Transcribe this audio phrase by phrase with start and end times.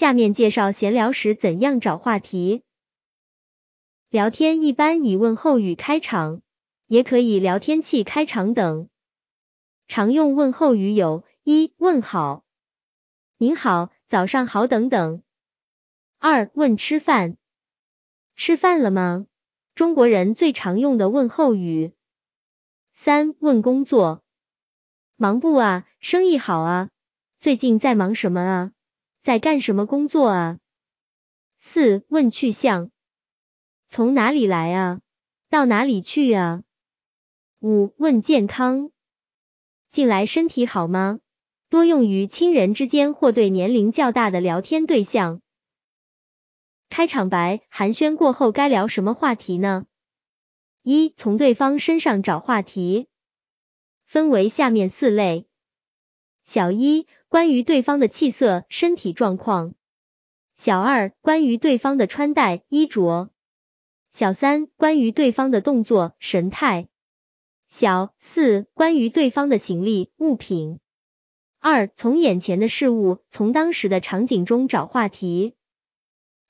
[0.00, 2.62] 下面介绍闲聊时怎样找话题。
[4.08, 6.40] 聊天一般以问候语开场，
[6.86, 8.88] 也可以聊天气开场等。
[9.88, 12.46] 常用问候语有：一、问好，
[13.36, 15.22] 您好，早上好等等。
[16.18, 17.36] 二、问吃饭，
[18.34, 19.26] 吃饭了吗？
[19.74, 21.92] 中国人最常用的问候语。
[22.94, 24.22] 三、问工作，
[25.16, 25.86] 忙不啊？
[26.00, 26.88] 生意好啊？
[27.38, 28.72] 最近在忙什么啊？
[29.20, 30.58] 在干什么工作啊？
[31.58, 32.90] 四问去向，
[33.86, 35.00] 从哪里来啊？
[35.50, 36.62] 到哪里去啊？
[37.58, 38.90] 五问健康，
[39.90, 41.20] 近来身体好吗？
[41.68, 45.42] 多用于亲人之间或对年龄较大的聊天对象。
[46.88, 49.84] 开场白寒暄过后该聊什么话题呢？
[50.82, 53.06] 一从对方身上找话题，
[54.06, 55.49] 分为下面四类。
[56.52, 59.74] 小一，关于对方的气色、身体状况；
[60.56, 63.30] 小二，关于对方的穿戴、衣着；
[64.10, 66.88] 小三，关于对方的动作、神态；
[67.68, 70.80] 小四，关于对方的行李、物品。
[71.60, 75.54] 二，从眼前的事物、从当时的场景中找话题，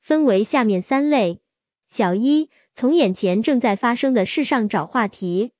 [0.00, 1.40] 分为下面三类。
[1.88, 5.50] 小一，从眼前正在发生的事上找话题；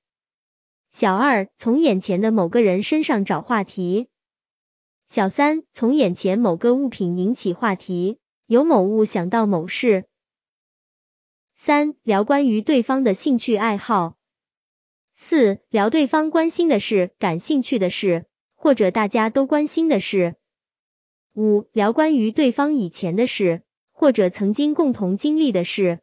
[0.92, 4.08] 小二，从眼前的某个人身上找话题。
[5.08, 10.04] 小三从眼前某个物品引起话题，由某物想到某事。
[11.54, 14.18] 三聊关于对方的兴趣爱好。
[15.14, 20.36] 四聊对方关心的事、感兴趣的事，或者大家都关心的事。
[21.34, 23.62] 五聊关于对方以前的事，
[23.92, 26.00] 或者曾经共同经历的事。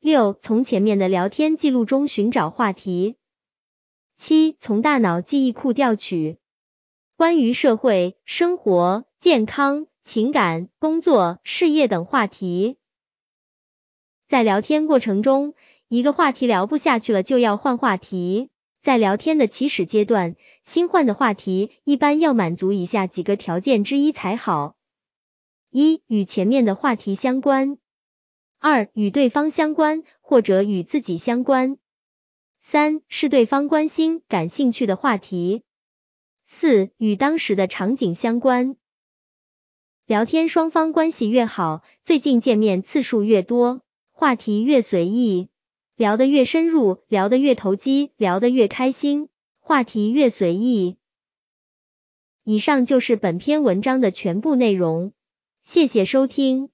[0.00, 3.14] 六从前面的聊天记录中寻找话题。
[4.16, 6.39] 七从大脑记忆库调取。
[7.20, 12.78] 关于社会、生活、健康、情感、工作、事业等话题，
[14.26, 15.52] 在聊天过程中，
[15.86, 18.48] 一个话题聊不下去了，就要换话题。
[18.80, 24.74] 在聊天的起始阶段，新换的话题一般要满足以下几个条件之一才好：
[25.68, 27.76] 一、与前面的话题相关；
[28.58, 31.76] 二、与对方相关或者与自己相关；
[32.60, 35.64] 三、是对方关心、感兴趣的话题。
[36.60, 38.76] 四与当时的场景相关，
[40.04, 43.80] 聊天双方关系越好，最近见面次数越多，
[44.12, 45.48] 话题越随意，
[45.96, 50.98] 聊得越深入，聊得越投机，聊得越开心，话题越随意。
[52.44, 55.14] 以上就是本篇文章的全部内容，
[55.62, 56.68] 谢谢收听。